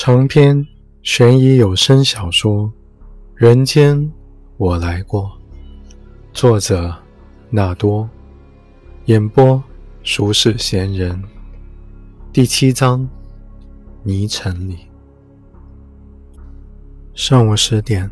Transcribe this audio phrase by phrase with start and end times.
[0.00, 0.64] 长篇
[1.02, 2.66] 悬疑有声小说
[3.34, 4.12] 《人间
[4.56, 5.24] 我来过》，
[6.32, 6.94] 作者
[7.50, 8.08] 纳多，
[9.06, 9.60] 演播
[10.04, 11.20] 俗世闲人，
[12.32, 13.08] 第七章
[14.04, 14.78] 泥城里。
[17.12, 18.08] 上午十点，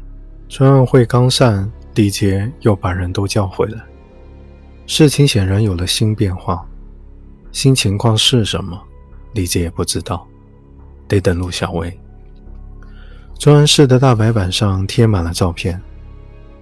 [0.48, 3.80] 专案会刚散，李杰又把人都叫回来。
[4.88, 6.68] 事情显然有了新变化，
[7.52, 8.76] 新情况是什么？
[9.34, 10.26] 李杰也不知道。
[11.08, 11.98] 得等陆小薇。
[13.38, 15.80] 专案室的大白板上贴满了照片，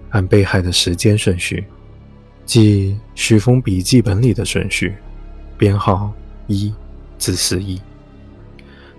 [0.09, 1.65] 按被害的时间顺序，
[2.45, 4.95] 即许峰笔记本里的顺序，
[5.57, 6.11] 编号
[6.47, 6.73] 一
[7.17, 7.81] 至十一。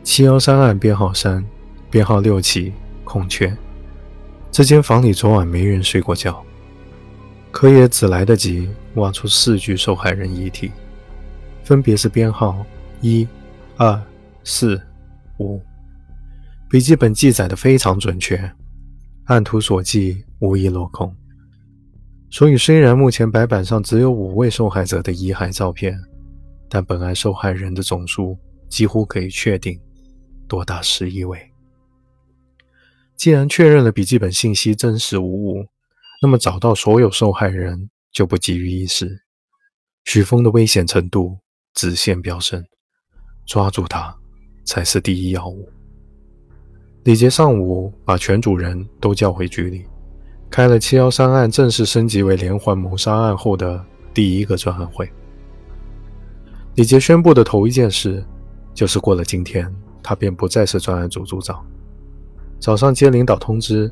[0.02, 1.44] 七幺三案编号三，
[1.90, 2.72] 编号六起
[3.04, 3.54] 空缺。
[4.50, 6.42] 这间房里昨晚没人睡过觉，
[7.50, 10.70] 可也只来得及挖出四具受害人遗体，
[11.62, 12.64] 分别是编号
[13.02, 13.28] 一、
[13.76, 14.00] 二、
[14.44, 14.80] 四。
[15.38, 15.60] 五，
[16.68, 18.50] 笔记本记载的非常准确，
[19.24, 21.14] 按图所记，无一落空。
[22.30, 25.96] 所以，虽然目前白板上只有五位受害者的遗骸照片，
[26.68, 28.36] 但本案受害人的总数
[28.68, 29.80] 几乎可以确定
[30.48, 31.38] 多达十一位。
[33.16, 35.66] 既然确认了笔记本信息真实无误，
[36.20, 39.22] 那么找到所有受害人就不急于一时。
[40.04, 41.38] 许峰的危险程度
[41.74, 42.64] 直线飙升，
[43.46, 44.16] 抓住他。
[44.66, 45.66] 才是第一要务。
[47.04, 49.84] 李杰上午把全组人都叫回局里，
[50.50, 55.08] 开了七幺三案正式升级为连环谋杀案后的第一个专案会。
[56.74, 58.22] 李杰宣布的头一件事，
[58.74, 61.64] 就是过了今天，他便不再是专案组组长。
[62.58, 63.90] 早上接领导通知，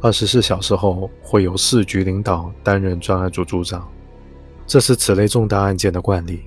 [0.00, 3.88] 二十四小时后会由市局领导担任专案组组长，
[4.66, 6.40] 这是此类重大案件的惯例。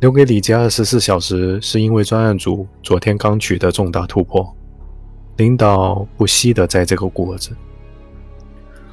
[0.00, 4.54] 留给李杰二十四小时，是因为专案组昨天刚取得重大突破，
[5.38, 7.50] 领导不惜的在这个果子。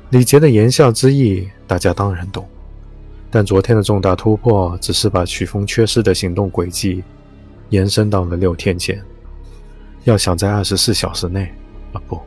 [0.09, 2.47] 李杰的言下之意，大家当然懂。
[3.29, 7.03] 但昨天的重大突破，只是把曲峰缺失的行动轨迹
[7.69, 8.99] 延伸到了六天前。
[10.05, 11.53] 要想在二十四小时内，
[11.93, 12.19] 啊不，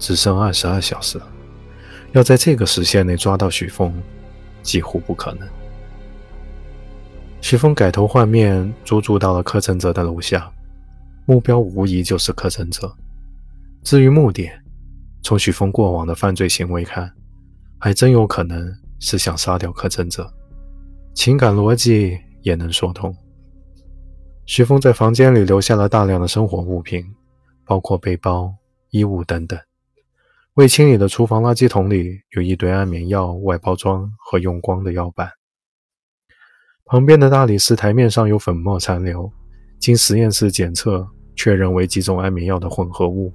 [0.00, 1.20] 只剩二十二小时，
[2.10, 3.92] 要在这个时限内抓到许峰，
[4.62, 5.46] 几乎不可能。
[7.40, 10.52] 徐峰改头换面，租住到了柯承泽的楼下，
[11.26, 12.94] 目标无疑就是柯承泽。
[13.82, 14.48] 至于目的，
[15.22, 17.10] 从许峰过往的犯罪行为看，
[17.78, 20.32] 还真有可能是想杀掉柯承泽。
[21.14, 23.14] 情感逻辑也能说通。
[24.46, 27.04] 许峰在房间里留下了大量的生活物品，
[27.64, 28.54] 包括背包、
[28.90, 29.58] 衣物等等。
[30.54, 35.28] 未清理的厨房垃圾桶里有一堆安眠药外包装和用光的药板。
[36.90, 39.30] 旁边的大理石台面上有粉末残留，
[39.78, 41.06] 经实验室检测
[41.36, 43.32] 确认为几种安眠药的混合物。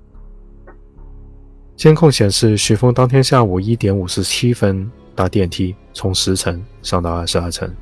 [1.78, 7.74] 监控显示，许峰当天下午一点五十七分搭电梯从十层上到二十二层，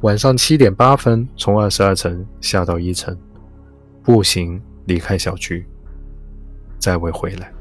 [0.00, 3.16] 晚上七点八分从二十二层下到一层，
[4.02, 5.64] 步行离开小区，
[6.80, 7.52] 再未回来。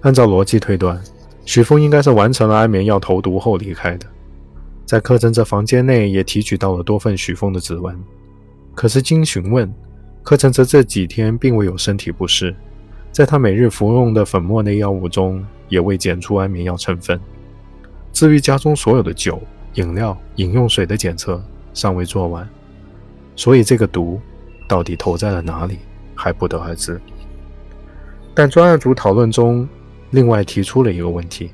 [0.00, 0.98] 按照逻辑推断，
[1.44, 4.06] 许峰应该是完成了安眠药投毒后离开的。
[4.86, 7.98] 在柯震泽房间内也提取到了多份许峰的指纹，
[8.74, 9.72] 可是经询问，
[10.22, 12.54] 柯震泽这几天并未有身体不适，
[13.10, 17.18] 在他每日服用的粉末类药物中也未检出安眠药成分。
[18.12, 19.40] 至于家中所有的酒、
[19.74, 22.48] 饮料、饮用水的检测尚未做完，
[23.34, 24.20] 所以这个毒
[24.68, 25.78] 到底投在了哪里
[26.14, 27.00] 还不得而知。
[28.34, 29.68] 但专案组讨论中
[30.10, 31.50] 另外提出了一个问题：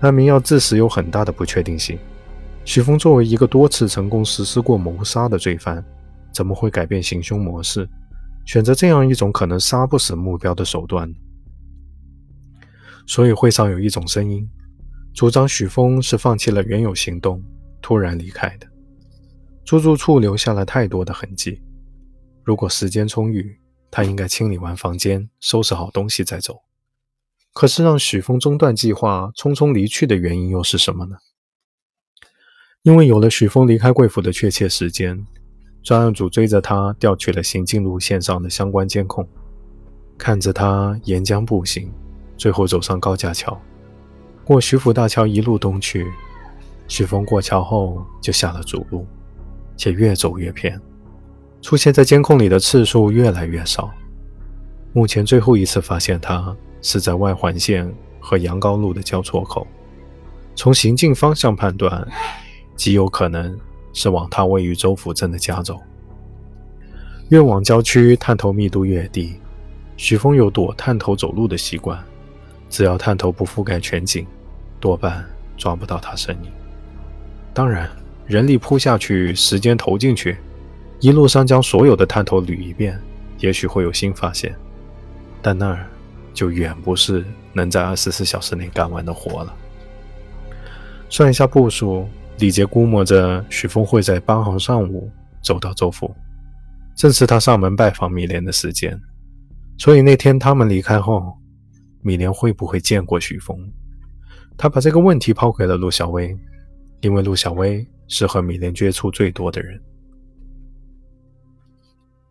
[0.00, 1.98] 安眠药致死有很大的不确定性。
[2.68, 5.82] 许峰作为一个多次成功实施过谋杀的罪犯，
[6.34, 7.88] 怎么会改变行凶模式，
[8.44, 11.10] 选择这样一种可能杀不死目标的手段？
[13.06, 14.46] 所以会上有一种声音，
[15.14, 17.42] 主张许峰是放弃了原有行动，
[17.80, 18.66] 突然离开的。
[19.64, 21.62] 租住处留下了太多的痕迹，
[22.44, 23.58] 如果时间充裕，
[23.90, 26.60] 他应该清理完房间，收拾好东西再走。
[27.54, 31.16] 可是让许峰中断计划，匆匆离去的原因又是什么呢？
[32.82, 35.26] 因为有了许峰离开贵府的确切时间，
[35.82, 39.28] 专案组追着他调取了行进路线上的相关监控，
[40.16, 41.92] 看着他沿江步行，
[42.36, 43.60] 最后走上高架桥，
[44.44, 46.06] 过徐府大桥一路东去。
[46.86, 49.06] 许峰过桥后就下了主路，
[49.76, 50.80] 且越走越偏，
[51.60, 53.90] 出现在监控里的次数越来越少。
[54.94, 59.66] 目前最后一次发现他是在外环线和杨高路的交错口，
[60.54, 62.08] 从行进方向判断。
[62.78, 63.58] 极有可能
[63.92, 65.78] 是往他位于州府镇的家走。
[67.28, 69.34] 越往郊区，探头密度越低，
[69.96, 71.98] 许峰有躲探头走路的习惯，
[72.70, 74.24] 只要探头不覆盖全景，
[74.78, 75.22] 多半
[75.56, 76.50] 抓不到他身影。
[77.52, 77.90] 当然，
[78.26, 80.38] 人力扑下去，时间投进去，
[81.00, 82.96] 一路上将所有的探头捋一遍，
[83.40, 84.54] 也许会有新发现。
[85.42, 85.84] 但那儿
[86.32, 89.52] 就远不是能在二十四小时内干完的活了。
[91.10, 92.08] 算一下步数，
[92.38, 95.10] 李杰估摸着许峰会在八号上午
[95.42, 96.14] 走到周府。
[96.94, 99.00] 正是他上门拜访米莲的时间，
[99.76, 101.32] 所以那天他们离开后，
[102.00, 103.56] 米莲会不会见过许峰？
[104.56, 106.36] 他把这个问题抛给了陆小薇，
[107.00, 109.80] 因为陆小薇是和米莲接触最多的人。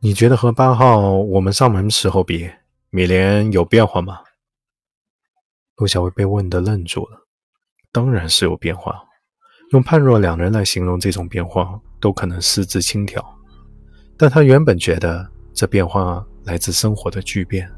[0.02, 2.50] 你觉得和八号我们上门时候比，
[2.90, 4.20] 米莲有变化吗？
[5.78, 7.26] 陆小薇被问得愣住了。
[7.94, 9.02] 当然是有变化，
[9.72, 13.22] 用判若两人来形容这种变化，都可能失之轻佻。
[14.16, 17.70] 但他原本觉得这变化来自生活的巨变，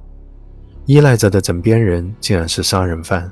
[0.86, 3.30] 依赖着的枕边人竟然是杀人犯，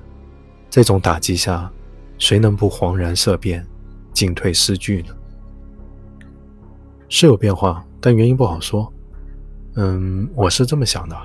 [0.69, 1.71] 这种打击下，
[2.17, 3.65] 谁能不惶然色变、
[4.11, 5.15] 进退失据呢？
[7.07, 8.91] 是有变化，但原因不好说。
[9.75, 11.15] 嗯，我是这么想的：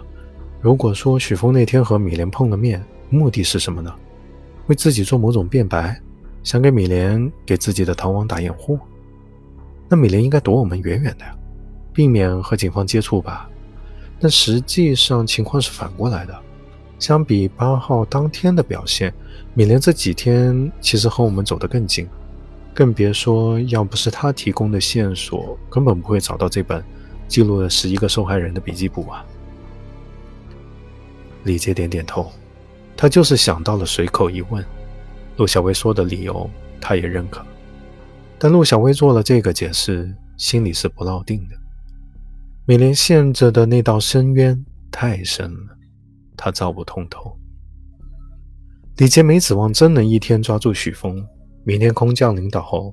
[0.61, 3.93] 如果说许峰那天和米莲碰了面，目的是什么呢？
[4.67, 6.01] 为自己做某种辩白，
[6.43, 8.79] 想给米莲给自己的逃亡打掩护，
[9.89, 11.37] 那米莲应该躲我们远远的呀。
[11.93, 13.49] 避免和警方接触吧，
[14.19, 16.35] 但实际上情况是反过来的。
[16.99, 19.13] 相比八号当天的表现，
[19.53, 22.09] 米莲这几天其实和我们走得更近，
[22.73, 26.83] 更别说要不是他提供的线索，根本不会找到这本
[27.29, 29.23] 记录了十一个受害人的笔记簿啊。
[31.45, 32.33] 李杰点点头，
[32.97, 34.65] 他就是想到了随口一问，
[35.37, 36.49] 陆小薇说的理由
[36.81, 37.45] 他也认可，
[38.39, 41.57] 但陆小薇做了这个解释，心里是不落定的。
[42.67, 45.77] 米莲陷着的那道深渊太深了，
[46.37, 47.37] 他照不通透。
[48.99, 51.27] 李杰没指望真能一天抓住许峰，
[51.65, 52.93] 明天空降领导后，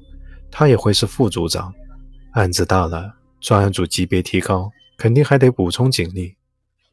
[0.50, 1.74] 他也会是副组长。
[2.32, 6.36] 案子大了，专案组级别提高，肯定还得补充警力，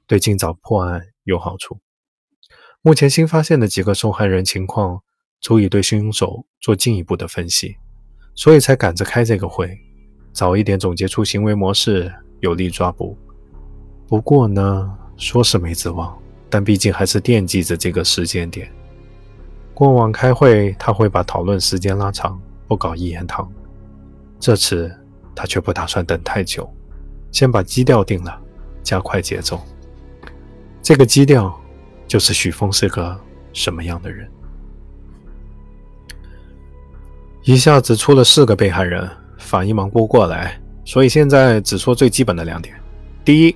[0.06, 1.78] 对尽早破案有好处。
[2.82, 5.02] 目前新发现的几个受害人情况，
[5.46, 7.76] 足以对凶手做进一步的分析，
[8.34, 9.78] 所以才赶着开这个会，
[10.32, 12.12] 早一点总结出行为模式。
[12.40, 13.16] 有力抓捕，
[14.08, 16.18] 不过呢，说是没指望，
[16.50, 18.68] 但毕竟还是惦记着这个时间点。
[19.72, 23.48] 过往开会他会把讨论时间拉长，不搞一言堂。
[24.40, 24.92] 这次
[25.32, 26.68] 他却不打算等太久，
[27.30, 28.36] 先把基调定了，
[28.82, 29.60] 加快节奏。
[30.82, 31.56] 这个基调
[32.08, 33.16] 就是许峰是个
[33.52, 34.28] 什么样的人。
[37.48, 39.08] 一下子出了四个被害人，
[39.38, 40.60] 反应忙不过来。
[40.84, 42.74] 所以现在只说最基本的两点：
[43.24, 43.54] 第一，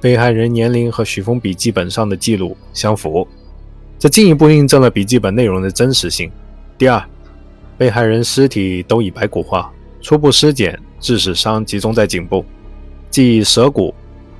[0.00, 3.28] 被害人年龄和许峰笔记本上的记录相符，
[3.98, 6.30] 这进一步印证了笔记本内容的真实性；
[6.78, 7.04] 第二，
[7.76, 9.70] 被害人尸体都已白骨化，
[10.00, 12.42] 初步尸检致死伤集中在颈部，
[13.10, 13.94] 即舌骨、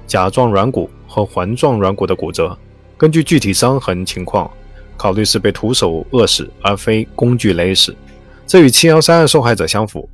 [0.07, 2.57] 甲状软骨和环状软骨的骨折。
[2.97, 4.51] 根据具体伤痕情况，
[4.97, 7.95] 考虑是被徒手扼死，而非工具勒死，
[8.47, 10.09] 这与七幺三案受害者相符。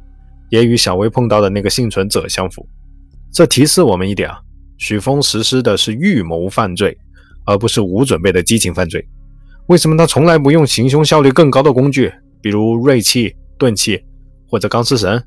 [0.50, 2.66] 也与小薇碰到的那个幸存者相符，
[3.30, 4.40] 这提示我们一点啊，
[4.78, 6.96] 许峰实施的是预谋犯罪，
[7.44, 9.06] 而不是无准备的激情犯罪。
[9.66, 14.02] 为什么他从来不用行凶效率更高的工具，比如锐器、钝器
[14.48, 15.22] 或者钢丝绳？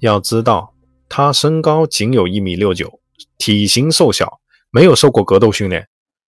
[0.00, 0.74] 要知道，
[1.08, 2.98] 他身高仅有一米六九，
[3.38, 4.40] 体型瘦小，
[4.72, 5.86] 没有受过格斗训练，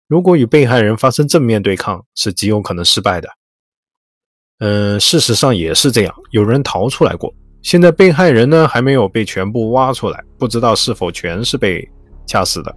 [0.07, 3.27] 如果与被害人发生正面对抗，是极有可能失败的。
[4.65, 7.33] 嗯，事实上也是这样，有人逃出来过。
[7.61, 11.85] 现在被害人呢还没有被全部挖出来，不知道是否全是被
[12.25, 12.73] 掐死的，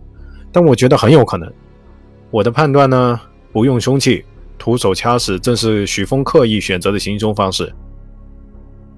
[0.50, 1.48] 但我觉得很有可能。
[2.32, 3.20] 我的判断呢，
[3.52, 4.24] 不用凶器，
[4.58, 7.72] 徒手掐死正是许峰刻意选择的行凶方式。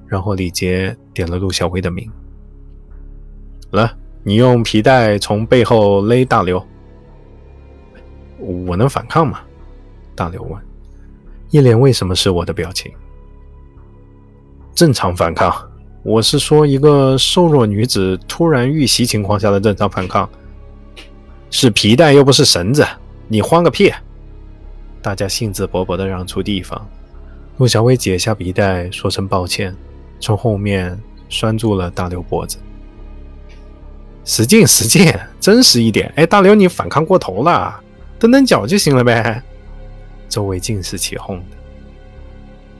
[0.06, 2.10] 然后李杰点了陆小薇的名，
[3.72, 3.92] 来，
[4.22, 6.66] 你用皮带从背后勒大刘，
[8.38, 9.40] 我能反抗吗？
[10.16, 10.58] 大刘问，
[11.50, 12.92] 一脸为什么是我的表情。
[14.74, 15.54] 正常反抗。
[16.04, 20.28] 我是说，一个瘦弱女子突然遇袭情况下的正常反抗，
[21.50, 22.86] 是皮带又不是绳子，
[23.26, 23.92] 你慌个屁！
[25.02, 26.88] 大家兴致勃勃地让出地方。
[27.56, 29.74] 陆小薇解下皮带，说声抱歉，
[30.20, 32.56] 从后面拴住了大刘脖子。
[34.24, 36.10] 使劲，使劲，真实一点！
[36.16, 37.78] 哎，大刘，你反抗过头了，
[38.18, 39.42] 蹬蹬脚就行了呗。
[40.28, 41.56] 周围尽是起哄的。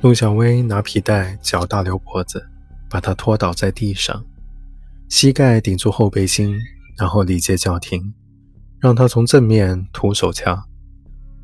[0.01, 2.49] 陆小薇拿皮带绞大刘脖子。
[2.91, 4.25] 把他拖倒在地上，
[5.11, 6.59] 膝盖顶住后背心，
[6.97, 8.15] 然后李杰叫停。
[8.81, 10.65] 让他从正面徒手掐。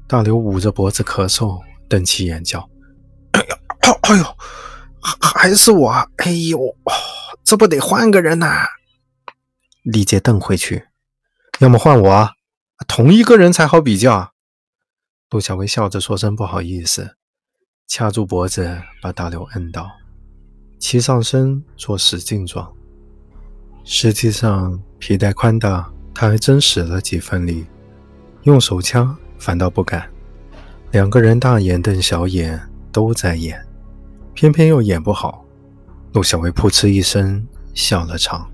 [0.06, 2.66] 大刘捂着脖子咳嗽，瞪起眼叫
[3.32, 3.56] ：“哎呦，
[4.02, 4.36] 哎呦，
[5.20, 5.90] 还是我！
[6.16, 6.58] 哎呦，
[7.44, 8.64] 这不得换个人呐！”
[9.84, 10.84] 李杰瞪回去
[11.60, 12.30] ：“要么换我，
[12.88, 14.32] 同一个人才好比较。”
[15.30, 17.16] 陆小薇笑着说声不好意思，
[17.88, 19.90] 掐住脖子把大刘摁倒，
[20.78, 22.72] 骑上身做使劲状。
[23.84, 27.66] 实际上皮带宽大，他还真使了几分力，
[28.44, 30.08] 用手枪反倒不敢。
[30.92, 32.60] 两个人大眼瞪小眼，
[32.92, 33.60] 都在演，
[34.34, 35.44] 偏偏又演不好。
[36.12, 38.48] 陆小薇噗嗤一声笑了场。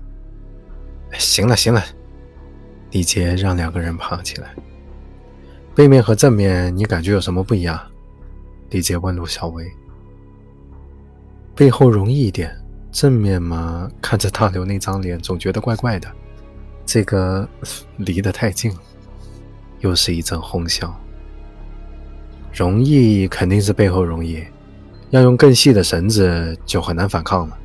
[1.19, 1.83] 行了行了，
[2.89, 4.55] 李杰让两个人爬起来。
[5.73, 7.79] 背面和正面，你感觉有什么不一样？
[8.71, 9.65] 李杰问陆小薇。
[11.55, 12.53] 背后容易一点，
[12.91, 16.11] 正面嘛，看着大刘那张脸，总觉得怪怪的。
[16.85, 17.47] 这个
[17.97, 18.71] 离得太近。
[19.79, 20.93] 又是一阵哄笑。
[22.53, 24.43] 容易肯定是背后容易，
[25.09, 27.57] 要用更细的绳子就很难反抗了。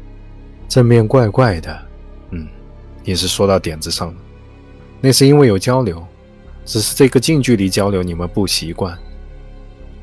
[0.69, 1.79] 正面怪怪的，
[2.31, 2.47] 嗯，
[3.05, 4.21] 你是说到点子上了。
[5.01, 6.07] 那是因为有交流。
[6.67, 8.99] 只是这个近距离交流你们不习惯，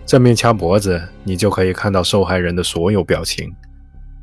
[0.05, 3.53] 正面掐脖子，你就可以看到受害人的所有表情，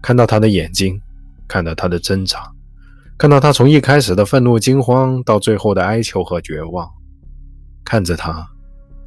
[0.01, 0.99] 看到他的眼睛，
[1.47, 2.51] 看到他的挣扎，
[3.19, 6.91] 看到他从一开始的愤怒惊慌到最后的哀求和绝望，
[7.85, 8.49] 看着他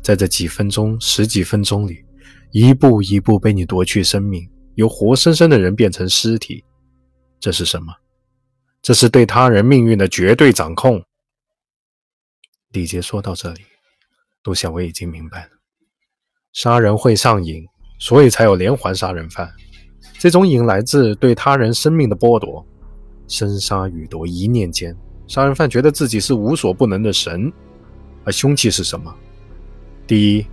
[0.04, 2.06] 在这几分钟、十几分钟里，
[2.52, 6.64] 一步一步被你夺去生命，由活生生的人变成尸体，
[7.40, 7.92] 这是什么？
[8.84, 11.04] 这是对他人命运的绝对掌控。
[12.74, 13.62] 李杰说到这里，
[14.46, 15.50] 陆小薇已经明白了：
[16.54, 17.64] 杀人会上瘾，
[18.00, 19.48] 所以才有连环杀人犯。
[20.18, 22.66] 这种瘾来自对他人生命的剥夺，
[23.28, 27.54] 生杀予夺，一念间，杀人犯觉得自己是无所不能的神。
[28.24, 29.14] 而凶器是什么？
[30.08, 30.48] 第一，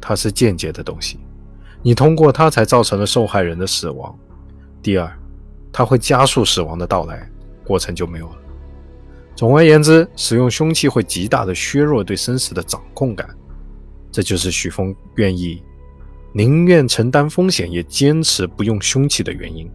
[0.00, 1.18] 它是间接的东西，
[1.82, 4.18] 你通过它才造成了受害人的死亡；
[4.82, 5.18] 第二，
[5.70, 7.30] 它会加速死亡的到来，
[7.62, 8.36] 过程就没有了。
[9.38, 13.24] 总而言之，使用凶器会极大的削弱对生死的掌控感，
[14.10, 15.62] 这就是许峰愿意
[16.32, 19.70] 宁愿承担风险也坚持不用凶器的原因。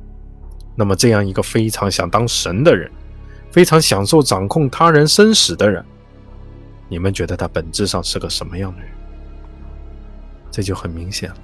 [0.75, 2.91] 那么，这样一个非常想当神的人，
[3.51, 5.81] 非常享受掌控他人生死的人，
[6.89, 8.89] 你们觉得他本质上是个什么样的人？
[10.51, 11.37] 这就很明显了。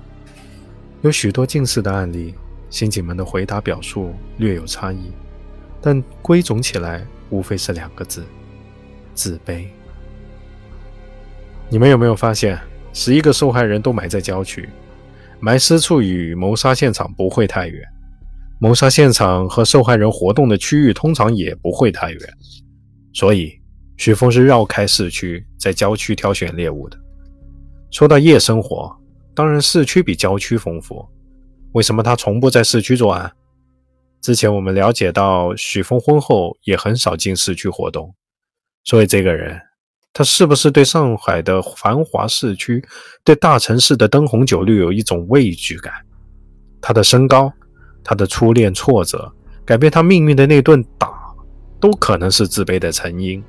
[1.03, 2.35] 有许多近似的案例，
[2.69, 5.09] 刑警们的回答表述略有差异，
[5.79, 7.07] 但归总起来。
[7.29, 8.23] 无非是两个字：
[9.13, 9.65] 自卑。
[11.69, 12.59] 你们有没有发现，
[12.93, 14.67] 十一个受害人都埋在郊区，
[15.39, 17.81] 埋尸处与谋杀现场不会太远，
[18.59, 22.19] 谋杀现场和受害人活动的区域通常也不会太远，
[23.13, 23.53] 所以
[23.97, 26.97] 许峰是绕开市区，在郊区挑选猎物的。
[27.91, 28.95] 说到夜生活，
[29.35, 31.07] 当然市区比郊区丰富。
[31.73, 33.31] 为什么他从不在市区作案？
[34.21, 38.13] 之前我们了解到，许峰婚后也很少进市区活动，
[38.83, 39.59] 所以这个人，
[40.11, 42.83] 他是不是对上海的繁华市区、
[43.23, 45.93] 对大城市的灯红酒绿有一种畏惧感？
[46.81, 47.51] 他的身高、
[48.03, 49.31] 他的初恋挫折、
[49.65, 51.33] 改变他命运的那顿打，
[51.79, 53.43] 都可能是自卑的成因。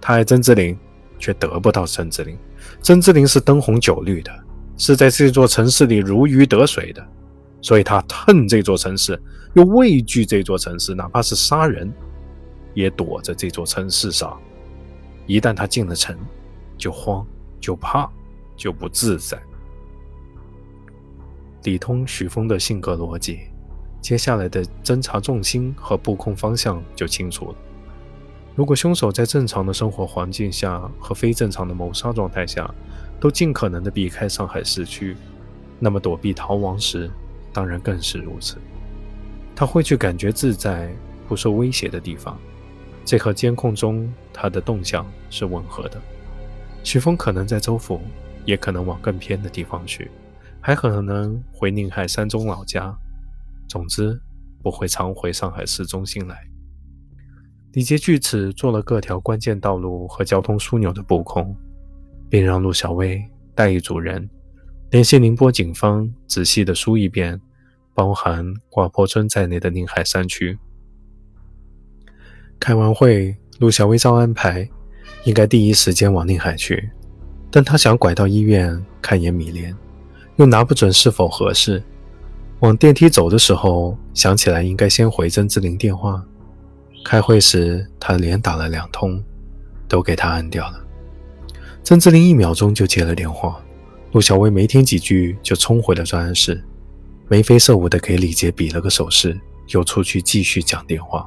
[0.00, 0.76] 他爱曾之琳，
[1.18, 2.36] 却得不到曾之琳。
[2.80, 4.32] 曾之琳是灯红酒绿的，
[4.76, 7.06] 是在这座城市里如鱼得水的。
[7.60, 9.20] 所以他恨这座城市，
[9.54, 11.92] 又畏惧这座城市，哪怕是杀人，
[12.74, 14.40] 也躲在这座城市上。
[15.26, 16.18] 一旦他进了城，
[16.76, 17.26] 就慌，
[17.60, 18.10] 就怕，
[18.56, 19.40] 就不自在。
[21.64, 23.40] 理通许峰的性格逻辑，
[24.00, 27.56] 接下来的侦查重心和布控方向就清楚了。
[28.56, 32.68] 如果凶手在正常的生活环境下和非正常的谋杀状态下，
[33.20, 35.16] 都尽可能的避开上海市区，
[35.78, 37.08] 那么躲避逃亡时，
[37.52, 38.56] 当然更是如此，
[39.62, 40.92] 他会去感觉自在、
[41.28, 42.36] 不受威胁的地方，
[43.04, 46.02] 这和监控中他的动向是吻合的。
[46.82, 48.00] 许峰可能在州府，
[48.44, 50.10] 也可能往更偏的地方去，
[50.60, 52.92] 还可能回宁海山中老家。
[53.68, 54.20] 总之，
[54.64, 56.36] 不会常回上海市中心来。
[57.74, 61.56] 李杰据此做了各条关键道路和交通枢纽的布控，
[62.28, 64.28] 并让陆小薇带一组人。
[64.90, 67.40] 联系宁波警方，仔细的梳一遍
[67.94, 70.58] 包含挂坡村在内的宁海山区。
[72.58, 74.68] 开完会，陆小薇照安排，
[75.24, 76.90] 应该第一时间往宁海去。
[77.50, 79.76] 但她想拐到医院看眼米莲，
[80.36, 81.82] 又拿不准是否合适。
[82.60, 86.24] 往电梯走的时候，想起来应该先回曾志玲电话。
[87.04, 89.20] 开会时，他连打了两通，
[89.88, 90.80] 都给他按掉了。
[91.82, 93.60] 曾志林一秒钟就接了电话，
[94.12, 96.62] 陆小薇没听几句就冲回了专案室，
[97.28, 99.38] 眉飞色舞的给李杰比了个手势，
[99.68, 101.26] 又出去继续讲电话。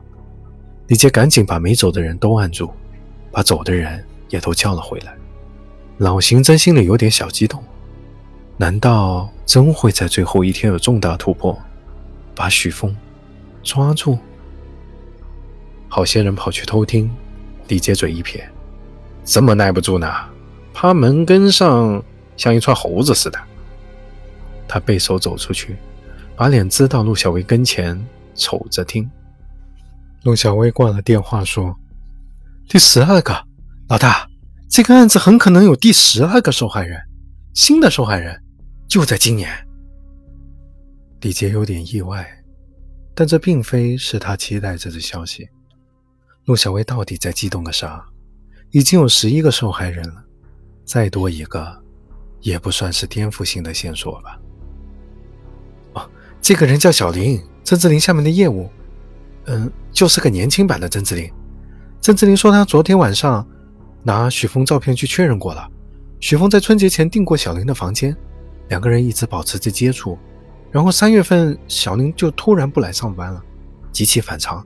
[0.88, 2.72] 李杰赶紧把没走的人都按住，
[3.32, 5.16] 把走的人也都叫了回来。
[5.98, 7.64] 老刑侦心里有点小激动，
[8.58, 11.58] 难道真会在最后一天有重大突破，
[12.36, 12.96] 把许峰
[13.64, 14.20] 抓住？
[15.88, 17.10] 好些人跑去偷听，
[17.68, 18.48] 李杰嘴一撇
[19.24, 20.12] ：“这么耐不住呢？”
[20.74, 22.04] 趴门根上
[22.36, 23.40] 像一串猴子似的。
[24.68, 25.76] 他背手走出去，
[26.36, 28.00] 把脸支到陆小薇跟前，
[28.36, 29.10] 瞅着听。
[30.24, 31.76] 陆小薇挂了电话，说
[32.68, 33.46] ：“第十二个
[33.88, 34.28] 老大，
[34.70, 37.00] 这个案子很可能有第十二个受害人，
[37.54, 38.42] 新的受害人
[38.88, 39.50] 就在今年。”
[41.22, 42.28] 李杰有点意外，
[43.14, 45.48] 但这并非是他期待着的消息。
[46.46, 48.06] 陆小薇到底在激动个啥？
[48.72, 50.24] 已经有十一个受害人了。
[50.84, 51.84] 再多一个，
[52.42, 54.40] 也不算是颠覆性的线索吧。
[56.46, 58.70] 这个人叫小林，曾志林下面的业务，
[59.46, 61.28] 嗯，就是个年轻版的曾志林。
[62.00, 63.44] 曾志林说他昨天晚上
[64.04, 65.68] 拿许峰照片去确认过了，
[66.20, 68.16] 许峰在春节前订过小林的房间，
[68.68, 70.20] 两个人一直保持着接触，
[70.70, 73.42] 然后三月份小林就突然不来上班了，
[73.92, 74.64] 极其反常。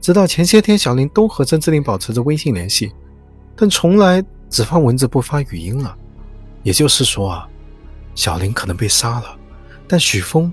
[0.00, 2.90] 直到前些天，小林都和曾志林保持着微信联系，
[3.54, 4.24] 但从来。
[4.48, 5.94] 只发文字不发语音了，
[6.62, 7.46] 也就是说啊，
[8.14, 9.36] 小林可能被杀了，
[9.86, 10.50] 但许峰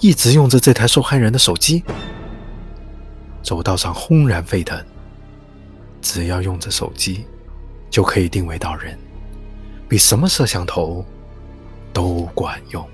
[0.00, 1.82] 一直用着这台受害人的手机。
[3.42, 4.82] 走道上轰然沸腾，
[6.00, 7.26] 只要用着手机，
[7.90, 8.98] 就可以定位到人，
[9.88, 11.04] 比什么摄像头
[11.92, 12.86] 都管用。